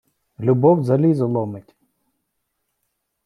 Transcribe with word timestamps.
Любов 0.39 0.83
залізо 0.83 1.25
ломить. 1.27 1.75